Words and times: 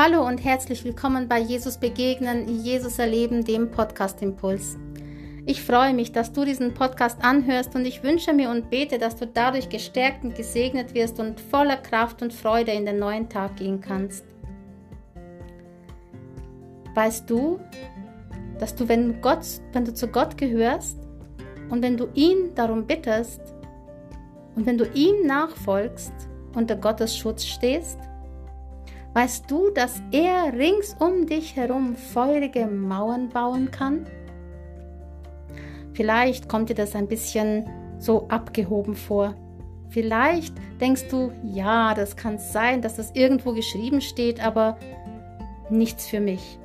Hallo 0.00 0.24
und 0.24 0.44
herzlich 0.44 0.84
willkommen 0.84 1.26
bei 1.26 1.40
Jesus 1.40 1.76
Begegnen, 1.76 2.62
Jesus 2.62 3.00
Erleben, 3.00 3.44
dem 3.44 3.72
Podcast 3.72 4.22
Impuls. 4.22 4.78
Ich 5.44 5.60
freue 5.60 5.92
mich, 5.92 6.12
dass 6.12 6.32
du 6.32 6.44
diesen 6.44 6.72
Podcast 6.72 7.18
anhörst 7.24 7.74
und 7.74 7.84
ich 7.84 8.04
wünsche 8.04 8.32
mir 8.32 8.48
und 8.50 8.70
bete, 8.70 8.98
dass 8.98 9.16
du 9.16 9.26
dadurch 9.26 9.68
gestärkt 9.68 10.22
und 10.22 10.36
gesegnet 10.36 10.94
wirst 10.94 11.18
und 11.18 11.40
voller 11.40 11.78
Kraft 11.78 12.22
und 12.22 12.32
Freude 12.32 12.70
in 12.70 12.86
den 12.86 13.00
neuen 13.00 13.28
Tag 13.28 13.56
gehen 13.56 13.80
kannst. 13.80 14.24
Weißt 16.94 17.28
du, 17.28 17.58
dass 18.60 18.76
du, 18.76 18.88
wenn, 18.88 19.20
Gott, 19.20 19.40
wenn 19.72 19.84
du 19.84 19.92
zu 19.92 20.06
Gott 20.06 20.38
gehörst 20.38 20.96
und 21.70 21.82
wenn 21.82 21.96
du 21.96 22.06
ihn 22.14 22.54
darum 22.54 22.86
bittest 22.86 23.40
und 24.54 24.64
wenn 24.64 24.78
du 24.78 24.84
ihm 24.94 25.26
nachfolgst, 25.26 26.12
unter 26.54 26.76
Gottes 26.76 27.16
Schutz 27.16 27.44
stehst, 27.44 27.98
Weißt 29.14 29.50
du, 29.50 29.70
dass 29.70 30.02
er 30.12 30.52
rings 30.52 30.94
um 30.98 31.26
dich 31.26 31.56
herum 31.56 31.96
feurige 31.96 32.66
Mauern 32.66 33.28
bauen 33.30 33.70
kann? 33.70 34.06
Vielleicht 35.92 36.48
kommt 36.48 36.68
dir 36.68 36.74
das 36.74 36.94
ein 36.94 37.08
bisschen 37.08 37.68
so 37.98 38.28
abgehoben 38.28 38.94
vor. 38.94 39.34
Vielleicht 39.88 40.54
denkst 40.80 41.08
du, 41.10 41.32
ja, 41.42 41.94
das 41.94 42.16
kann 42.16 42.38
sein, 42.38 42.82
dass 42.82 42.96
das 42.96 43.10
irgendwo 43.14 43.52
geschrieben 43.52 44.00
steht, 44.00 44.44
aber 44.44 44.78
nichts 45.70 46.06
für 46.06 46.20
mich. 46.20 46.58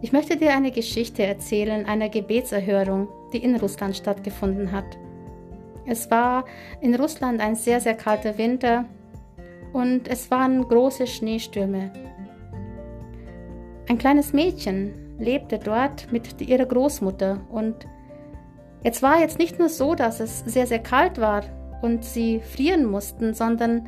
Ich 0.00 0.12
möchte 0.12 0.36
dir 0.36 0.52
eine 0.54 0.72
Geschichte 0.72 1.22
erzählen 1.22 1.86
einer 1.86 2.08
Gebetserhörung, 2.08 3.08
die 3.32 3.44
in 3.44 3.54
Russland 3.54 3.96
stattgefunden 3.96 4.72
hat. 4.72 4.98
Es 5.86 6.10
war 6.10 6.44
in 6.80 6.94
Russland 6.94 7.40
ein 7.40 7.54
sehr, 7.54 7.80
sehr 7.80 7.94
kalter 7.94 8.38
Winter 8.38 8.86
und 9.72 10.08
es 10.08 10.30
waren 10.30 10.66
große 10.66 11.06
Schneestürme. 11.06 11.90
Ein 13.88 13.98
kleines 13.98 14.32
Mädchen 14.32 14.94
lebte 15.18 15.58
dort 15.58 16.10
mit 16.12 16.40
ihrer 16.40 16.66
Großmutter 16.66 17.40
und 17.50 17.86
es 18.84 19.02
war 19.02 19.20
jetzt 19.20 19.38
nicht 19.38 19.58
nur 19.58 19.68
so, 19.68 19.94
dass 19.94 20.20
es 20.20 20.40
sehr, 20.40 20.66
sehr 20.66 20.80
kalt 20.80 21.20
war 21.20 21.44
und 21.82 22.04
sie 22.04 22.40
frieren 22.40 22.84
mussten, 22.84 23.34
sondern 23.34 23.86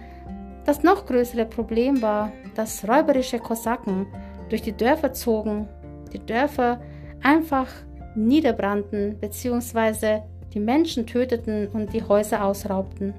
das 0.64 0.82
noch 0.82 1.06
größere 1.06 1.46
Problem 1.46 2.00
war, 2.00 2.32
dass 2.54 2.86
räuberische 2.88 3.38
Kosaken 3.38 4.06
durch 4.48 4.62
die 4.62 4.76
Dörfer 4.76 5.12
zogen, 5.12 5.68
die 6.12 6.24
Dörfer 6.24 6.80
einfach 7.22 7.66
niederbrannten 8.14 9.18
bzw. 9.18 10.20
die 10.52 10.60
Menschen 10.60 11.06
töteten 11.06 11.68
und 11.68 11.92
die 11.92 12.02
Häuser 12.02 12.44
ausraubten. 12.44 13.14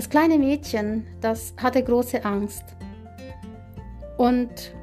Das 0.00 0.08
kleine 0.08 0.38
Mädchen, 0.38 1.06
das 1.20 1.52
hatte 1.58 1.84
große 1.84 2.24
Angst. 2.24 2.64
Und 4.16 4.74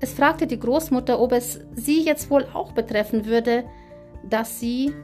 es 0.00 0.14
fragte 0.14 0.46
die 0.46 0.58
Großmutter, 0.58 1.20
ob 1.20 1.32
es 1.32 1.60
sie 1.74 2.00
jetzt 2.00 2.30
wohl 2.30 2.46
auch 2.54 2.72
betreffen 2.72 3.26
würde, 3.26 3.64
dass 4.26 4.58
sie 4.58 4.94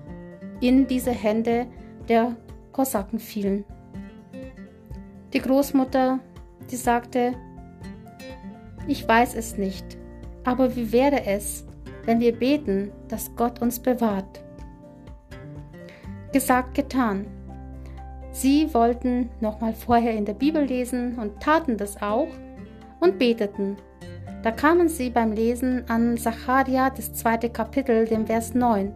in 0.62 0.86
diese 0.86 1.10
Hände 1.10 1.66
der 2.08 2.34
Kosaken 2.72 3.18
fielen. 3.18 3.66
Die 5.34 5.40
Großmutter, 5.40 6.18
die 6.70 6.76
sagte, 6.76 7.34
ich 8.88 9.06
weiß 9.06 9.34
es 9.34 9.58
nicht, 9.58 9.98
aber 10.44 10.74
wie 10.76 10.92
wäre 10.92 11.26
es, 11.26 11.66
wenn 12.06 12.20
wir 12.20 12.34
beten, 12.34 12.90
dass 13.08 13.36
Gott 13.36 13.60
uns 13.60 13.78
bewahrt? 13.78 14.42
Gesagt, 16.32 16.74
getan. 16.74 17.26
Sie 18.32 18.72
wollten 18.72 19.28
nochmal 19.40 19.74
vorher 19.74 20.12
in 20.12 20.24
der 20.24 20.32
Bibel 20.32 20.64
lesen 20.64 21.18
und 21.18 21.40
taten 21.40 21.76
das 21.76 22.00
auch 22.00 22.28
und 23.00 23.18
beteten. 23.18 23.76
Da 24.42 24.50
kamen 24.50 24.88
sie 24.88 25.10
beim 25.10 25.32
Lesen 25.32 25.84
an 25.88 26.16
Zacharia, 26.16 26.90
das 26.90 27.12
zweite 27.12 27.50
Kapitel, 27.50 28.06
dem 28.06 28.26
Vers 28.26 28.54
9. 28.54 28.92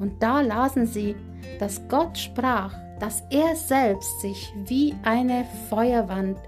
Und 0.00 0.20
da 0.20 0.40
lasen 0.40 0.86
sie, 0.86 1.14
dass 1.60 1.86
Gott 1.88 2.18
sprach, 2.18 2.74
dass 2.98 3.22
er 3.30 3.54
selbst 3.54 4.20
sich 4.20 4.52
wie 4.64 4.94
eine 5.04 5.44
Feuerwand 5.68 6.38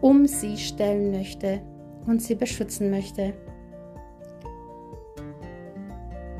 um 0.00 0.26
sie 0.26 0.56
stellen 0.56 1.10
möchte 1.10 1.60
und 2.06 2.22
sie 2.22 2.34
beschützen 2.34 2.90
möchte. 2.90 3.32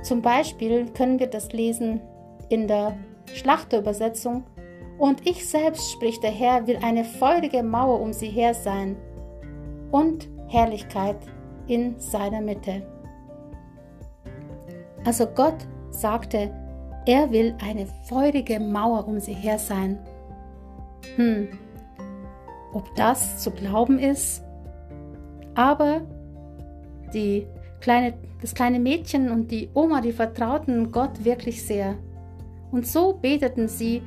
Zum 0.02 0.22
Beispiel 0.22 0.86
können 0.92 1.18
wir 1.18 1.26
das 1.26 1.52
lesen 1.52 2.00
in 2.48 2.68
der 2.68 2.96
Schlachterübersetzung 3.34 4.44
und 4.98 5.26
ich 5.26 5.48
selbst, 5.48 5.92
spricht 5.92 6.22
der 6.22 6.30
Herr, 6.30 6.66
will 6.66 6.78
eine 6.82 7.04
feurige 7.04 7.62
Mauer 7.62 8.00
um 8.00 8.12
sie 8.12 8.28
her 8.28 8.52
sein 8.52 8.96
und 9.90 10.28
Herrlichkeit 10.48 11.18
in 11.66 11.98
seiner 11.98 12.40
Mitte. 12.40 12.82
Also 15.04 15.26
Gott 15.26 15.66
sagte, 15.90 16.50
er 17.06 17.30
will 17.30 17.54
eine 17.62 17.86
feurige 18.04 18.60
Mauer 18.60 19.06
um 19.06 19.20
sie 19.20 19.32
her 19.32 19.58
sein. 19.58 19.98
Hm, 21.16 21.48
ob 22.72 22.94
das 22.96 23.38
zu 23.38 23.50
glauben 23.50 23.98
ist? 23.98 24.42
Aber 25.54 26.02
die 27.14 27.46
kleine, 27.80 28.14
das 28.40 28.54
kleine 28.54 28.78
Mädchen 28.78 29.30
und 29.30 29.50
die 29.50 29.70
Oma, 29.74 30.00
die 30.00 30.12
vertrauten 30.12 30.90
Gott 30.90 31.24
wirklich 31.24 31.64
sehr. 31.64 31.96
Und 32.70 32.86
so 32.86 33.14
beteten 33.14 33.68
sie 33.68 34.02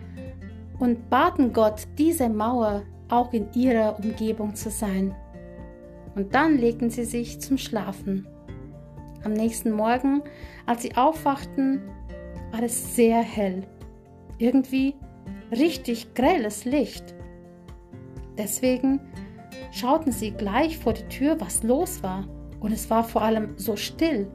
und 0.81 1.11
baten 1.11 1.53
Gott, 1.53 1.87
diese 1.99 2.27
Mauer 2.27 2.81
auch 3.07 3.31
in 3.33 3.53
ihrer 3.53 3.99
Umgebung 3.99 4.55
zu 4.55 4.71
sein. 4.71 5.15
Und 6.15 6.33
dann 6.33 6.57
legten 6.57 6.89
sie 6.89 7.05
sich 7.05 7.39
zum 7.39 7.59
Schlafen. 7.59 8.27
Am 9.23 9.33
nächsten 9.33 9.71
Morgen, 9.71 10.23
als 10.65 10.81
sie 10.81 10.97
aufwachten, 10.97 11.83
war 12.51 12.63
es 12.63 12.95
sehr 12.95 13.21
hell. 13.21 13.67
Irgendwie 14.39 14.95
richtig 15.51 16.15
grelles 16.15 16.65
Licht. 16.65 17.13
Deswegen 18.35 18.99
schauten 19.71 20.11
sie 20.11 20.31
gleich 20.31 20.79
vor 20.79 20.93
die 20.93 21.07
Tür, 21.09 21.39
was 21.39 21.61
los 21.61 22.01
war. 22.01 22.27
Und 22.59 22.71
es 22.71 22.89
war 22.89 23.03
vor 23.03 23.21
allem 23.21 23.53
so 23.55 23.75
still. 23.75 24.31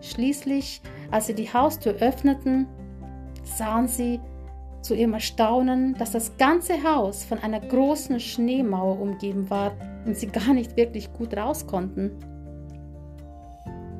Schließlich, 0.00 0.80
als 1.10 1.26
sie 1.26 1.34
die 1.34 1.52
Haustür 1.52 1.94
öffneten, 1.94 2.68
sahen 3.42 3.88
sie, 3.88 4.20
zu 4.82 4.94
ihrem 4.94 5.14
Erstaunen, 5.14 5.94
dass 5.94 6.10
das 6.10 6.36
ganze 6.36 6.82
Haus 6.82 7.24
von 7.24 7.38
einer 7.38 7.60
großen 7.60 8.20
Schneemauer 8.20 9.00
umgeben 9.00 9.48
war 9.48 9.72
und 10.04 10.16
sie 10.16 10.26
gar 10.26 10.52
nicht 10.52 10.76
wirklich 10.76 11.12
gut 11.12 11.36
raus 11.36 11.66
konnten. 11.66 12.10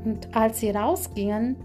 Und 0.05 0.35
als 0.37 0.59
sie 0.61 0.71
rausgingen, 0.71 1.57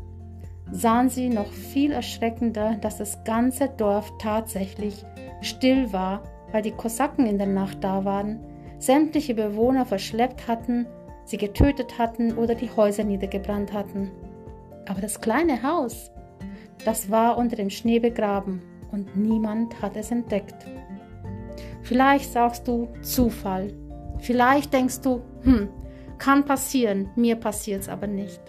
sahen 0.71 1.09
sie 1.09 1.29
noch 1.29 1.47
viel 1.47 1.91
erschreckender, 1.91 2.77
dass 2.79 2.97
das 2.97 3.23
ganze 3.23 3.69
Dorf 3.69 4.11
tatsächlich 4.19 5.03
still 5.41 5.91
war, 5.91 6.21
weil 6.51 6.61
die 6.61 6.71
Kosaken 6.71 7.25
in 7.25 7.39
der 7.39 7.47
Nacht 7.47 7.83
da 7.83 8.05
waren, 8.05 8.39
sämtliche 8.77 9.33
Bewohner 9.33 9.85
verschleppt 9.85 10.47
hatten, 10.47 10.85
sie 11.25 11.37
getötet 11.37 11.97
hatten 11.97 12.37
oder 12.37 12.53
die 12.53 12.69
Häuser 12.69 13.03
niedergebrannt 13.03 13.73
hatten. 13.73 14.11
Aber 14.87 15.01
das 15.01 15.19
kleine 15.19 15.63
Haus, 15.63 16.11
das 16.85 17.09
war 17.09 17.37
unter 17.37 17.55
dem 17.55 17.71
Schnee 17.71 17.99
begraben 17.99 18.61
und 18.91 19.15
niemand 19.15 19.81
hat 19.81 19.95
es 19.95 20.11
entdeckt. 20.11 20.65
Vielleicht 21.81 22.31
sagst 22.31 22.67
du 22.67 22.89
Zufall. 23.01 23.73
Vielleicht 24.19 24.73
denkst 24.73 25.01
du, 25.01 25.21
hm, 25.43 25.69
kann 26.17 26.45
passieren, 26.45 27.09
mir 27.15 27.35
passiert 27.35 27.81
es 27.81 27.89
aber 27.89 28.07
nicht. 28.07 28.41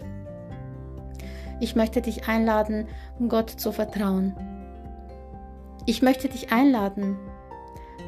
Ich 1.60 1.76
möchte 1.76 2.00
dich 2.00 2.28
einladen, 2.28 2.86
Gott 3.28 3.50
zu 3.50 3.72
vertrauen. 3.72 4.34
Ich 5.86 6.02
möchte 6.02 6.28
dich 6.28 6.52
einladen, 6.52 7.16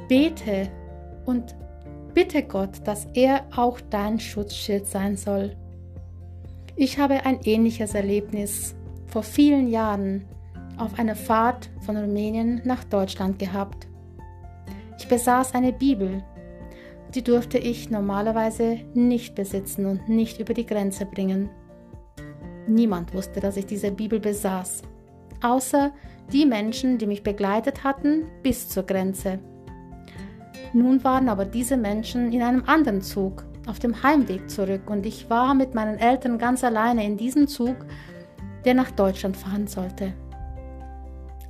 bete 0.09 0.69
und 1.27 1.57
bitte 2.15 2.43
Gott, 2.43 2.87
dass 2.87 3.07
er 3.15 3.45
auch 3.57 3.81
dein 3.91 4.21
Schutzschild 4.21 4.87
sein 4.87 5.17
soll. 5.17 5.57
Ich 6.77 6.99
habe 6.99 7.27
ein 7.27 7.41
ähnliches 7.45 7.95
Erlebnis 7.95 8.75
vor 9.07 9.23
vielen 9.23 9.69
Jahren 9.69 10.25
auf 10.81 10.99
einer 10.99 11.15
Fahrt 11.15 11.71
von 11.81 11.97
Rumänien 11.97 12.63
nach 12.65 12.85
Deutschland 12.85 13.39
gehabt. 13.39 13.87
Ich 14.99 15.09
besaß 15.09 15.55
eine 15.55 15.73
Bibel. 15.73 16.23
Die 17.15 17.23
durfte 17.23 17.59
ich 17.59 17.91
normalerweise 17.91 18.79
nicht 18.95 19.35
besitzen 19.35 19.87
und 19.87 20.09
nicht 20.09 20.41
über 20.41 20.55
die 20.55 20.67
Grenze 20.67 21.07
bringen. 21.07 21.51
Niemand 22.67 23.15
wusste, 23.15 23.41
dass 23.41 23.57
ich 23.57 23.67
diese 23.67 23.91
Bibel 23.91 24.21
besaß, 24.21 24.83
außer 25.43 25.93
die 26.33 26.47
Menschen, 26.47 26.99
die 26.99 27.07
mich 27.07 27.23
begleitet 27.23 27.83
hatten 27.83 28.25
bis 28.43 28.69
zur 28.69 28.85
Grenze. 28.85 29.41
Nun 30.73 31.03
waren 31.03 31.29
aber 31.29 31.45
diese 31.45 31.77
Menschen 31.77 32.33
in 32.33 32.43
einem 32.43 32.63
anderen 32.67 33.03
Zug 33.03 33.45
auf 33.67 33.81
dem 33.81 34.03
Heimweg 34.03 34.49
zurück 34.49 34.89
und 34.89 35.05
ich 35.05 35.29
war 35.29 35.55
mit 35.55 35.75
meinen 35.75 35.99
Eltern 35.99 36.39
ganz 36.39 36.63
alleine 36.63 37.05
in 37.05 37.17
diesem 37.17 37.49
Zug, 37.49 37.77
der 38.65 38.75
nach 38.75 38.91
Deutschland 38.93 39.37
fahren 39.37 39.67
sollte. 39.67 40.13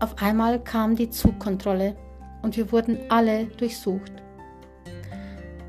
Auf 0.01 0.23
einmal 0.23 0.59
kam 0.59 0.97
die 0.97 1.11
Zugkontrolle 1.11 1.95
und 2.41 2.57
wir 2.57 2.73
wurden 2.73 2.99
alle 3.11 3.45
durchsucht. 3.45 4.13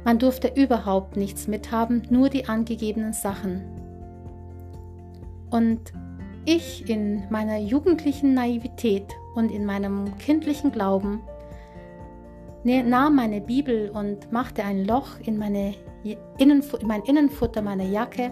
Man 0.05 0.19
durfte 0.19 0.53
überhaupt 0.55 1.17
nichts 1.17 1.47
mithaben, 1.47 2.03
nur 2.09 2.29
die 2.29 2.47
angegebenen 2.47 3.11
Sachen. 3.11 3.61
Und 5.49 5.91
ich 6.45 6.89
in 6.89 7.29
meiner 7.29 7.57
jugendlichen 7.57 8.33
Naivität 8.33 9.13
und 9.35 9.51
in 9.51 9.65
meinem 9.65 10.17
kindlichen 10.17 10.71
Glauben 10.71 11.21
nahm 12.63 13.15
meine 13.15 13.41
Bibel 13.41 13.89
und 13.89 14.31
machte 14.31 14.63
ein 14.63 14.85
Loch 14.85 15.19
in, 15.25 15.37
meine 15.37 15.75
Innenfu 16.37 16.77
in 16.77 16.87
mein 16.87 17.03
Innenfutter 17.03 17.61
meiner 17.61 17.83
Jacke 17.83 18.31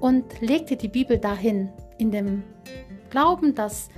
und 0.00 0.40
legte 0.40 0.76
die 0.76 0.88
Bibel 0.88 1.18
dahin, 1.18 1.70
in 1.98 2.10
dem 2.10 2.42
Glauben, 3.10 3.54
dass 3.54 3.88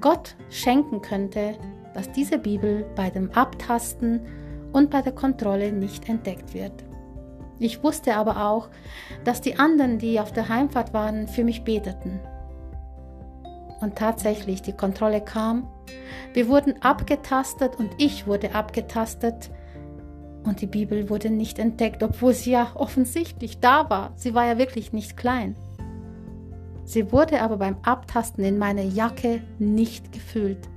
Gott 0.00 0.36
schenken 0.50 1.00
könnte, 1.00 1.56
dass 1.94 2.12
diese 2.12 2.38
Bibel 2.38 2.84
bei 2.94 3.10
dem 3.10 3.30
Abtasten 3.32 4.20
und 4.72 4.90
bei 4.90 5.00
der 5.00 5.12
Kontrolle 5.12 5.72
nicht 5.72 6.08
entdeckt 6.08 6.52
wird. 6.52 6.84
Ich 7.58 7.82
wusste 7.82 8.16
aber 8.16 8.46
auch, 8.46 8.68
dass 9.24 9.40
die 9.40 9.58
anderen, 9.58 9.98
die 9.98 10.20
auf 10.20 10.32
der 10.32 10.48
Heimfahrt 10.48 10.92
waren, 10.92 11.26
für 11.26 11.44
mich 11.44 11.64
beteten. 11.64 12.20
Und 13.80 13.96
tatsächlich, 13.96 14.62
die 14.62 14.72
Kontrolle 14.72 15.22
kam. 15.22 15.68
Wir 16.32 16.48
wurden 16.48 16.82
abgetastet 16.82 17.76
und 17.78 17.90
ich 17.98 18.26
wurde 18.26 18.54
abgetastet. 18.54 19.50
Und 20.44 20.60
die 20.60 20.66
Bibel 20.66 21.08
wurde 21.08 21.30
nicht 21.30 21.58
entdeckt, 21.58 22.02
obwohl 22.02 22.32
sie 22.32 22.52
ja 22.52 22.72
offensichtlich 22.74 23.60
da 23.60 23.88
war. 23.90 24.12
Sie 24.16 24.34
war 24.34 24.46
ja 24.46 24.58
wirklich 24.58 24.92
nicht 24.92 25.16
klein. 25.16 25.56
Sie 26.86 27.10
wurde 27.12 27.42
aber 27.42 27.56
beim 27.56 27.76
Abtasten 27.82 28.44
in 28.44 28.58
meine 28.58 28.84
Jacke 28.84 29.42
nicht 29.58 30.12
gefüllt. 30.12 30.68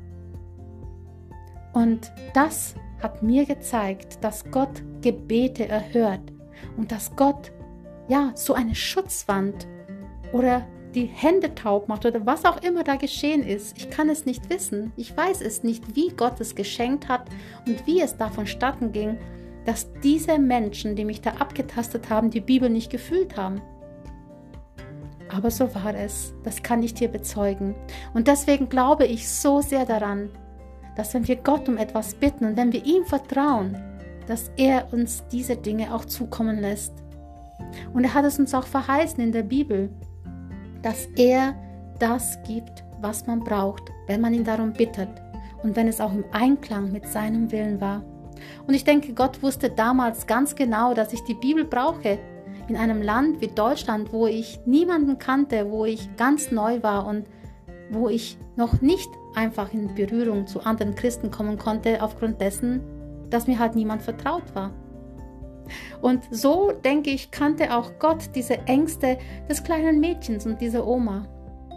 Und 1.72 2.12
das 2.34 2.74
hat 3.02 3.22
mir 3.22 3.46
gezeigt, 3.46 4.24
dass 4.24 4.50
Gott 4.50 4.82
Gebete 5.02 5.68
erhört 5.68 6.34
und 6.78 6.92
dass 6.92 7.16
Gott 7.16 7.52
ja 8.08 8.32
so 8.34 8.56
eine 8.56 8.74
Schutzwand 8.74 9.68
oder 10.34 10.66
die 10.96 11.06
Hände 11.06 11.54
taub 11.54 11.88
macht 11.88 12.08
oder 12.08 12.26
was 12.26 12.44
auch 12.44 12.64
immer 12.64 12.84
da 12.84 12.96
geschehen 12.96 13.44
ist. 13.44 13.78
Ich 13.78 13.92
kann 13.92 14.10
es 14.10 14.26
nicht 14.26 14.50
wissen. 14.50 14.92
Ich 14.98 15.16
weiß 15.16 15.42
es 15.42 15.62
nicht, 15.62 15.96
wie 15.96 16.10
Gott 16.10 16.42
es 16.42 16.56
geschenkt 16.56 17.08
hat 17.08 17.30
und 17.68 17.86
wie 17.86 18.02
es 18.02 18.18
da 18.18 18.30
vonstatten 18.30 18.92
ging, 18.92 19.20
dass 19.66 19.88
diese 20.04 20.40
Menschen, 20.40 20.96
die 20.96 21.06
mich 21.06 21.22
da 21.22 21.34
abgetastet 21.34 22.10
haben, 22.10 22.32
die 22.32 22.42
Bibel 22.42 22.72
nicht 22.72 22.90
gefühlt 22.90 23.38
haben. 23.38 23.62
Aber 25.30 25.52
so 25.52 25.74
war 25.76 25.94
es. 25.96 26.34
Das 26.44 26.64
kann 26.64 26.84
ich 26.84 26.94
dir 26.94 27.08
bezeugen. 27.08 27.76
Und 28.14 28.28
deswegen 28.28 28.68
glaube 28.70 29.06
ich 29.06 29.30
so 29.30 29.62
sehr 29.62 29.86
daran, 29.86 30.30
dass 30.96 31.14
wenn 31.14 31.28
wir 31.28 31.38
Gott 31.38 31.70
um 31.70 31.78
etwas 31.78 32.16
bitten 32.16 32.46
und 32.46 32.58
wenn 32.58 32.74
wir 32.74 32.86
ihm 32.86 33.06
vertrauen, 33.06 33.78
dass 34.28 34.52
er 34.58 34.92
uns 34.94 35.24
diese 35.32 35.56
Dinge 35.56 35.94
auch 35.94 36.06
zukommen 36.06 36.60
lässt. 36.60 36.94
Und 37.94 38.04
er 38.04 38.14
hat 38.14 38.26
es 38.26 38.40
uns 38.40 38.54
auch 38.54 38.66
verheißen 38.66 39.24
in 39.24 39.32
der 39.32 39.44
Bibel, 39.44 39.90
dass 40.82 41.08
er 41.16 41.56
das 42.00 42.38
gibt, 42.44 42.84
was 43.02 43.28
man 43.28 43.40
braucht, 43.40 43.84
wenn 44.08 44.22
man 44.22 44.34
ihn 44.34 44.44
darum 44.44 44.74
bittet 44.74 45.10
und 45.64 45.76
wenn 45.76 45.88
es 45.88 46.02
auch 46.02 46.14
im 46.14 46.26
Einklang 46.32 46.92
mit 46.92 47.08
seinem 47.08 47.52
Willen 47.52 47.82
war. 47.82 48.04
Und 48.68 48.74
ich 48.74 48.84
denke, 48.84 49.14
Gott 49.14 49.42
wusste 49.44 49.70
damals 49.70 50.28
ganz 50.28 50.56
genau, 50.56 50.94
dass 50.94 51.14
ich 51.14 51.24
die 51.24 51.34
Bibel 51.34 51.66
brauche. 51.66 52.20
In 52.70 52.78
einem 52.78 53.02
Land 53.02 53.42
wie 53.42 53.48
Deutschland, 53.48 54.14
wo 54.14 54.28
ich 54.28 54.60
niemanden 54.66 55.18
kannte, 55.18 55.72
wo 55.72 55.86
ich 55.86 56.16
ganz 56.18 56.52
neu 56.52 56.84
war 56.84 57.08
und 57.08 57.26
wo 57.90 58.10
ich 58.10 58.38
noch 58.56 58.82
nicht 58.82 59.10
einfach 59.34 59.74
in 59.74 59.96
Berührung 59.96 60.46
zu 60.46 60.62
anderen 60.62 60.94
Christen 60.94 61.32
kommen 61.32 61.58
konnte, 61.58 62.04
aufgrund 62.04 62.40
dessen, 62.40 62.82
dass 63.32 63.48
mir 63.48 63.58
halt 63.58 63.76
niemand 63.76 64.04
vertraut 64.04 64.44
war. 64.54 64.72
Und 66.02 66.24
so, 66.32 66.72
denke 66.72 67.10
ich, 67.10 67.32
kannte 67.32 67.76
auch 67.76 67.92
Gott 68.00 68.30
diese 68.36 68.60
Ängste 68.68 69.18
des 69.50 69.64
kleinen 69.64 70.00
Mädchens 70.00 70.46
und 70.46 70.62
dieser 70.62 70.86
Oma. 70.86 71.26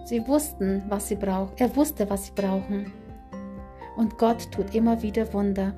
Sie 0.05 0.27
wussten, 0.27 0.83
was 0.89 1.09
sie 1.09 1.17
braucht. 1.17 1.61
Er 1.61 1.75
wusste, 1.75 2.09
was 2.11 2.27
sie 2.27 2.33
brauchen. 2.35 2.93
Und 3.97 4.19
Gott 4.19 4.51
tut 4.53 4.75
immer 4.75 5.01
wieder 5.03 5.33
Wunder. 5.33 5.75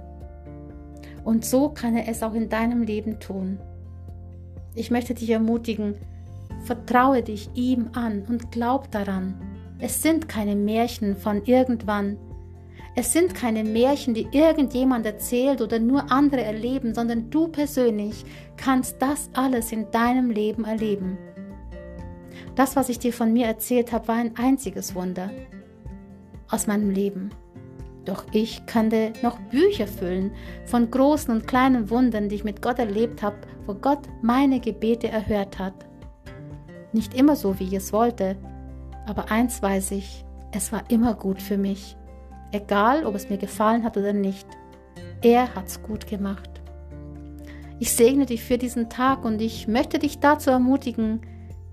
Und 1.24 1.44
so 1.44 1.68
kann 1.70 1.96
er 1.96 2.08
es 2.08 2.22
auch 2.22 2.34
in 2.34 2.48
deinem 2.48 2.82
Leben 2.82 3.18
tun. 3.20 3.58
Ich 4.74 4.90
möchte 4.90 5.14
dich 5.14 5.30
ermutigen, 5.30 5.94
vertraue 6.64 7.22
dich 7.22 7.48
ihm 7.54 7.90
an 7.92 8.24
und 8.28 8.50
glaub 8.50 8.90
daran. 8.90 9.34
Es 9.78 10.02
sind 10.02 10.28
keine 10.28 10.56
Märchen 10.56 11.16
von 11.16 11.42
irgendwann. 11.44 12.16
Es 12.96 13.12
sind 13.12 13.34
keine 13.34 13.64
Märchen, 13.64 14.14
die 14.14 14.28
irgendjemand 14.32 15.04
erzählt 15.04 15.60
oder 15.60 15.78
nur 15.78 16.10
andere 16.10 16.42
erleben, 16.42 16.94
sondern 16.94 17.30
du 17.30 17.48
persönlich 17.48 18.24
kannst 18.56 19.00
das 19.00 19.30
alles 19.34 19.72
in 19.72 19.90
deinem 19.90 20.30
Leben 20.30 20.64
erleben. 20.64 21.18
Das, 22.54 22.76
was 22.76 22.88
ich 22.88 22.98
dir 22.98 23.12
von 23.12 23.32
mir 23.32 23.46
erzählt 23.46 23.92
habe, 23.92 24.08
war 24.08 24.16
ein 24.16 24.36
einziges 24.36 24.94
Wunder 24.94 25.30
aus 26.48 26.66
meinem 26.66 26.90
Leben. 26.90 27.30
Doch 28.04 28.24
ich 28.32 28.64
könnte 28.66 29.12
noch 29.22 29.38
Bücher 29.50 29.86
füllen 29.86 30.30
von 30.66 30.90
großen 30.90 31.34
und 31.34 31.48
kleinen 31.48 31.90
Wundern, 31.90 32.28
die 32.28 32.36
ich 32.36 32.44
mit 32.44 32.62
Gott 32.62 32.78
erlebt 32.78 33.22
habe, 33.22 33.38
wo 33.66 33.74
Gott 33.74 34.00
meine 34.22 34.60
Gebete 34.60 35.08
erhört 35.08 35.58
hat. 35.58 35.74
Nicht 36.92 37.14
immer 37.14 37.36
so, 37.36 37.58
wie 37.58 37.64
ich 37.64 37.74
es 37.74 37.92
wollte, 37.92 38.36
aber 39.06 39.30
eins 39.30 39.62
weiß 39.62 39.90
ich, 39.92 40.24
es 40.52 40.72
war 40.72 40.84
immer 40.88 41.14
gut 41.14 41.42
für 41.42 41.58
mich. 41.58 41.96
Egal, 42.52 43.04
ob 43.04 43.14
es 43.14 43.28
mir 43.28 43.38
gefallen 43.38 43.82
hat 43.82 43.96
oder 43.96 44.12
nicht. 44.12 44.46
Er 45.22 45.54
hat's 45.54 45.82
gut 45.82 46.06
gemacht. 46.06 46.48
Ich 47.80 47.92
segne 47.92 48.26
dich 48.26 48.44
für 48.44 48.58
diesen 48.58 48.88
Tag 48.88 49.24
und 49.24 49.42
ich 49.42 49.66
möchte 49.66 49.98
dich 49.98 50.20
dazu 50.20 50.50
ermutigen, 50.50 51.20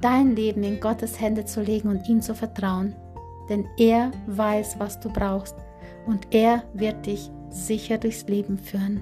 dein 0.01 0.35
Leben 0.35 0.63
in 0.63 0.79
Gottes 0.79 1.21
Hände 1.21 1.45
zu 1.45 1.61
legen 1.61 1.89
und 1.89 2.09
ihm 2.09 2.21
zu 2.21 2.33
vertrauen. 2.33 2.95
Denn 3.49 3.67
er 3.77 4.11
weiß, 4.27 4.79
was 4.79 4.99
du 4.99 5.09
brauchst 5.09 5.55
und 6.07 6.27
er 6.31 6.63
wird 6.73 7.05
dich 7.05 7.29
sicher 7.49 7.97
durchs 7.97 8.27
Leben 8.27 8.57
führen. 8.57 9.01